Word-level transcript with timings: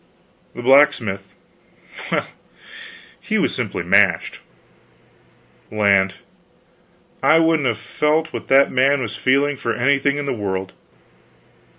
The 0.55 0.63
blacksmith 0.63 1.35
well, 2.11 2.25
he 3.19 3.37
was 3.37 3.53
simply 3.53 3.83
mashed. 3.83 4.39
Land! 5.69 6.15
I 7.21 7.37
wouldn't 7.37 7.67
have 7.67 7.77
felt 7.77 8.33
what 8.33 8.47
that 8.47 8.71
man 8.71 9.03
was 9.03 9.15
feeling, 9.15 9.57
for 9.57 9.75
anything 9.75 10.17
in 10.17 10.25
the 10.25 10.33
world. 10.33 10.73